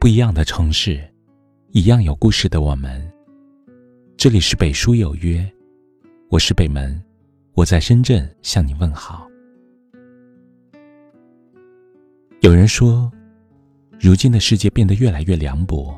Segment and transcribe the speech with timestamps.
[0.00, 0.98] 不一样的城市，
[1.72, 3.06] 一样有故事的我们。
[4.16, 5.46] 这里是北书有约，
[6.30, 6.98] 我是北门，
[7.52, 9.28] 我在深圳向你问好。
[12.40, 13.12] 有人说，
[14.00, 15.94] 如今的世界变得越来越凉薄，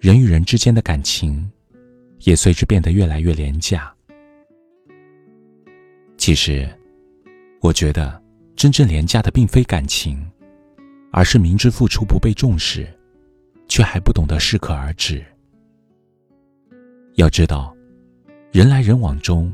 [0.00, 1.48] 人与人之间的感情
[2.22, 3.94] 也随之变得越来越廉价。
[6.16, 6.68] 其实，
[7.60, 8.20] 我觉得
[8.56, 10.20] 真正廉价的并非感情。
[11.16, 12.86] 而是明知付出不被重视，
[13.68, 15.24] 却还不懂得适可而止。
[17.14, 17.74] 要知道，
[18.52, 19.50] 人来人往中，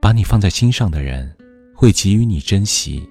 [0.00, 1.30] 把你放在心上的人，
[1.74, 3.06] 会给予你珍惜；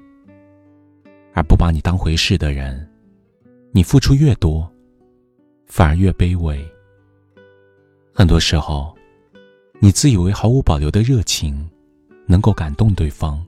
[1.35, 2.89] 而不把你当回事的人，
[3.71, 4.67] 你付出越多，
[5.67, 6.59] 反而越卑微。
[8.11, 8.97] 很多时候，
[9.79, 11.69] 你自以为毫无保留的热情，
[12.25, 13.45] 能够感动对方，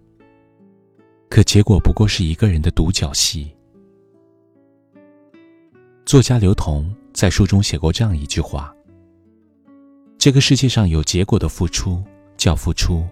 [1.31, 3.51] 可结果不过是一个人的独角戏。
[6.05, 8.75] 作家刘同在书中写过这样一句话
[10.19, 12.03] ：“这个世界上有结果的付出
[12.35, 13.07] 叫付出，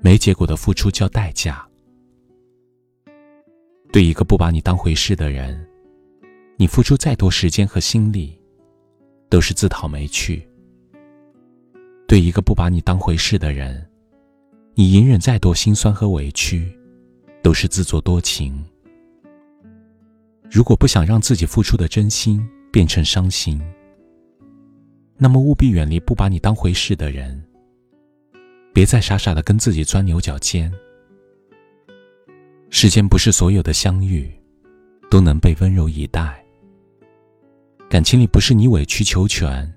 [0.00, 1.64] 没结果的付出叫代价。
[3.92, 5.64] 对一个不把你当回事的人，
[6.56, 8.36] 你付出再多时间和心力，
[9.28, 10.40] 都是自讨没趣；
[12.08, 13.86] 对一个不把你当回事的人，
[14.74, 16.76] 你隐忍再多心酸和委屈，
[17.42, 18.64] 都是自作多情。”
[20.52, 23.58] 如果不想让自己付出的真心变成伤心，
[25.16, 27.42] 那么务必远离不把你当回事的人。
[28.74, 30.70] 别再傻傻的跟自己钻牛角尖。
[32.68, 34.30] 世间不是所有的相遇
[35.10, 36.44] 都能被温柔以待，
[37.88, 39.72] 感情里不是你委曲求全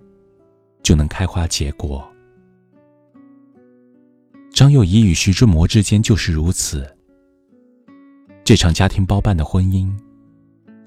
[0.84, 2.06] 就能开花结果。
[4.52, 6.86] 张幼仪与徐志摩之间就是如此。
[8.44, 9.90] 这场家庭包办的婚姻。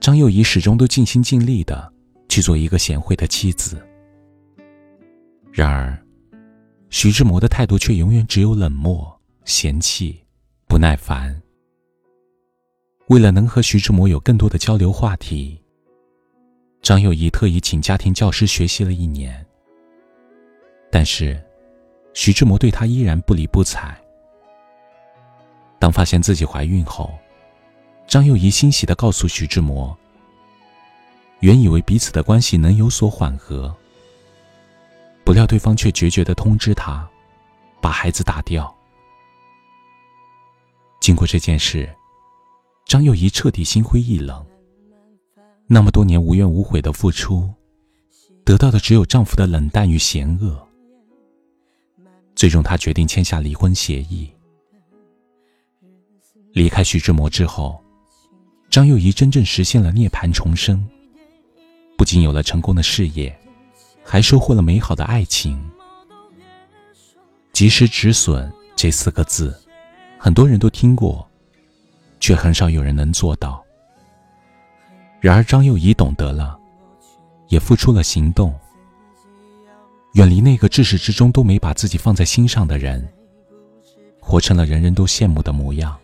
[0.01, 1.93] 张幼仪始终都尽心尽力的
[2.29, 3.85] 去做一个贤惠的妻子，
[5.53, 5.99] 然而，
[6.89, 10.19] 徐志摩的态度却永远只有冷漠、嫌弃、
[10.67, 11.41] 不耐烦。
[13.09, 15.61] 为了能和徐志摩有更多的交流话题，
[16.81, 19.45] 张幼仪特意请家庭教师学习了一年。
[20.91, 21.39] 但是，
[22.15, 23.99] 徐志摩对她依然不理不睬。
[25.78, 27.12] 当发现自己怀孕后，
[28.09, 29.95] 张幼仪欣喜的告诉徐志摩
[31.41, 33.77] ：“原以为彼此的关系能有所缓和，
[35.25, 37.07] 不料对方却决绝的通知他，
[37.83, 38.75] 把孩子打掉。”
[41.03, 41.95] 经过这件事，
[42.87, 44.45] 张幼仪彻底心灰意冷。
[45.67, 47.53] 那么多年无怨无悔的付出，
[48.43, 50.67] 得到的只有丈夫的冷淡与嫌恶。
[52.35, 54.33] 最终，她决定签下离婚协议，
[56.53, 57.79] 离开徐志摩之后。
[58.71, 60.87] 张幼仪真正实现了涅槃重生，
[61.97, 63.37] 不仅有了成功的事业，
[64.05, 65.59] 还收获了美好的爱情。
[67.53, 69.59] 及时止损这四个字，
[70.19, 71.27] 很多人都听过，
[72.21, 73.65] 却很少有人能做到。
[75.19, 76.57] 然而张幼仪懂得了，
[77.49, 78.55] 也付出了行动，
[80.12, 83.09] 远离那个至始至终都没把自己放在心上的人，
[84.21, 85.99] 活成了人人都羡慕的模样。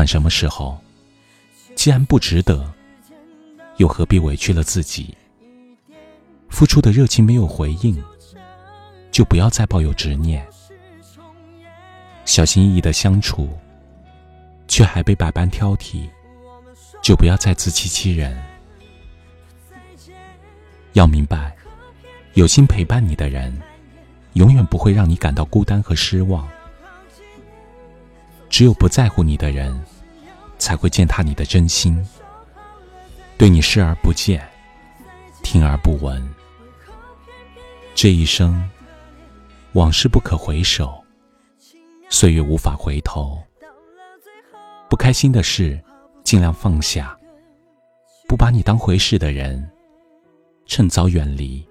[0.00, 0.78] 不管什么时候，
[1.74, 2.72] 既然不值得，
[3.76, 5.14] 又何必委屈了自己？
[6.48, 8.02] 付出的热情没有回应，
[9.10, 10.42] 就不要再抱有执念。
[12.24, 13.50] 小心翼翼的相处，
[14.66, 16.08] 却还被百般挑剔，
[17.02, 18.42] 就不要再自欺欺人。
[20.94, 21.54] 要明白，
[22.32, 23.54] 有心陪伴你的人，
[24.32, 26.48] 永远不会让你感到孤单和失望。
[28.50, 29.80] 只有不在乎你的人，
[30.58, 32.04] 才会践踏你的真心，
[33.38, 34.46] 对你视而不见，
[35.42, 36.20] 听而不闻。
[37.94, 38.68] 这一生，
[39.74, 41.02] 往事不可回首，
[42.10, 43.40] 岁月无法回头。
[44.88, 45.80] 不开心的事，
[46.24, 47.16] 尽量放下；
[48.26, 49.70] 不把你当回事的人，
[50.66, 51.64] 趁早远离。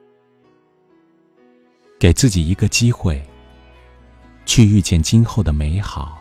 [1.99, 3.21] 给自己一个机会，
[4.45, 6.19] 去遇见今后的美好。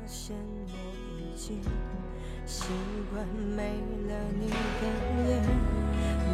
[0.00, 0.34] 发现
[0.66, 0.72] 我
[1.18, 1.60] 已经
[2.46, 2.64] 习
[3.12, 3.62] 惯没
[4.08, 4.10] 了
[4.40, 4.82] 你的
[5.26, 5.28] 脸，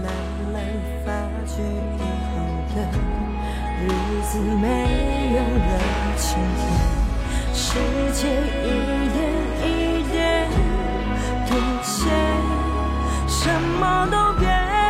[0.03, 0.05] 慢
[0.53, 0.55] 慢
[1.05, 1.07] 发
[1.45, 1.53] 觉
[1.97, 2.35] 以后
[2.75, 2.77] 的
[3.83, 3.85] 日
[4.23, 4.65] 子没
[5.35, 5.71] 有了
[6.17, 6.25] 晴
[6.57, 6.63] 天，
[7.53, 7.67] 世
[8.13, 8.21] 界
[8.63, 8.65] 一
[9.13, 9.19] 点
[9.65, 9.67] 一
[10.13, 10.15] 点
[11.49, 11.51] 妥
[11.83, 11.99] 协，
[13.27, 14.47] 什么都别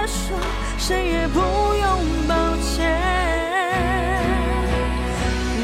[0.07, 0.37] 说，
[0.77, 1.85] 谁也不用
[2.29, 2.77] 抱歉，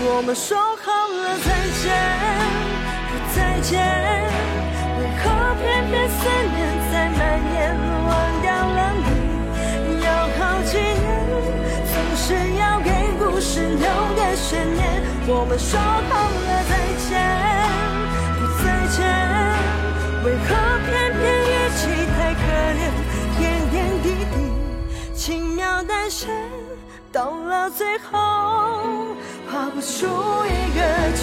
[0.04, 1.46] 我们说好了再
[1.82, 2.31] 见。
[3.62, 3.80] 见？
[4.98, 5.30] 为何
[5.62, 6.18] 偏偏思
[6.54, 6.56] 念
[6.90, 7.20] 在蔓
[7.54, 7.56] 延，
[8.06, 8.10] 忘
[8.42, 9.06] 掉了你？
[10.04, 10.06] 要
[10.36, 11.02] 好几年，
[11.92, 12.24] 总是
[12.58, 13.86] 要给故事留
[14.16, 14.80] 个悬念。
[15.28, 16.70] 我们说好了再
[17.08, 17.10] 见，
[18.38, 18.98] 不再见，
[20.24, 20.48] 为何
[20.86, 21.80] 偏偏一起
[22.16, 22.42] 太可
[22.78, 22.80] 怜？
[23.38, 24.36] 点点滴滴，
[25.14, 26.26] 轻描淡写，
[27.12, 29.14] 到了最后，
[29.50, 30.06] 画不出
[30.46, 30.80] 一个
[31.16, 31.22] 句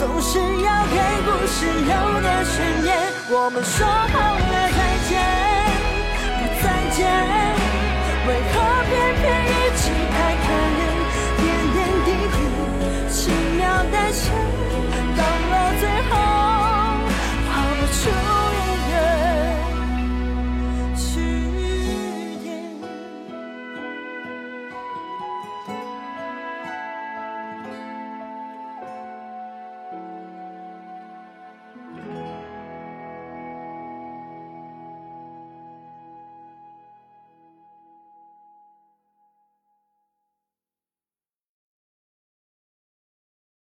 [0.00, 1.92] 总是要给故事留
[2.22, 2.88] 点悬念。
[3.28, 5.12] 我们说好了再见，
[6.38, 6.64] 不再
[6.96, 7.04] 见，
[8.26, 8.56] 为何
[8.88, 10.48] 偏偏一起太可
[10.78, 10.80] 怜？
[11.36, 11.44] 点
[11.74, 12.40] 点滴滴，
[13.12, 13.20] 轻
[13.58, 13.60] 描
[13.92, 14.32] 淡写，
[15.18, 15.20] 到
[15.50, 16.12] 了最后，
[17.52, 18.39] 跑不出。